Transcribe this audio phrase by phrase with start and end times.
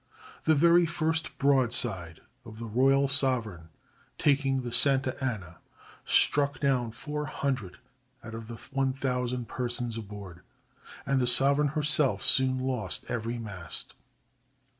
[0.45, 3.69] The very first broadside of the Royal Sovereign,
[4.17, 5.57] taking the Santa Ana,
[6.05, 7.77] struck down 400
[8.23, 10.41] out of the 1000 persons aboard;
[11.05, 13.93] and the Sovereign herself soon lost every mast.